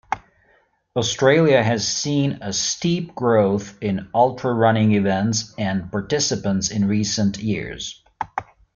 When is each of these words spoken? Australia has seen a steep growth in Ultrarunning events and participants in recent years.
Australia 0.95 1.61
has 1.63 1.87
seen 1.87 2.39
a 2.41 2.51
steep 2.53 3.13
growth 3.13 3.77
in 3.83 4.09
Ultrarunning 4.15 4.93
events 4.95 5.53
and 5.59 5.91
participants 5.91 6.71
in 6.71 6.87
recent 6.87 7.37
years. 7.37 8.03